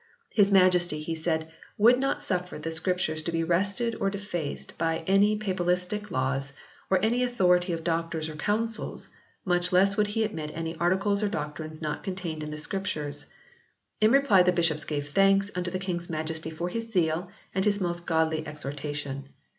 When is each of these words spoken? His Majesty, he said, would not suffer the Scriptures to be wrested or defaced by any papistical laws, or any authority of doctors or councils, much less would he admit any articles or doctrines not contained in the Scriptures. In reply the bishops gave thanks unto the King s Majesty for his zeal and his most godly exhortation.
His 0.31 0.51
Majesty, 0.51 0.99
he 0.99 1.13
said, 1.13 1.51
would 1.77 1.99
not 1.99 2.23
suffer 2.23 2.57
the 2.57 2.71
Scriptures 2.71 3.21
to 3.21 3.31
be 3.31 3.43
wrested 3.43 3.93
or 3.99 4.09
defaced 4.09 4.75
by 4.79 5.03
any 5.05 5.37
papistical 5.37 6.07
laws, 6.09 6.53
or 6.89 6.97
any 7.05 7.21
authority 7.23 7.71
of 7.71 7.83
doctors 7.83 8.27
or 8.27 8.35
councils, 8.35 9.09
much 9.45 9.71
less 9.71 9.97
would 9.97 10.07
he 10.07 10.23
admit 10.23 10.49
any 10.55 10.73
articles 10.77 11.21
or 11.21 11.29
doctrines 11.29 11.83
not 11.83 12.03
contained 12.03 12.41
in 12.41 12.49
the 12.49 12.57
Scriptures. 12.57 13.27
In 13.99 14.11
reply 14.11 14.41
the 14.41 14.51
bishops 14.51 14.85
gave 14.85 15.07
thanks 15.09 15.51
unto 15.53 15.69
the 15.69 15.77
King 15.77 15.97
s 15.97 16.09
Majesty 16.09 16.49
for 16.49 16.69
his 16.69 16.89
zeal 16.91 17.29
and 17.53 17.63
his 17.63 17.79
most 17.79 18.07
godly 18.07 18.47
exhortation. 18.47 19.29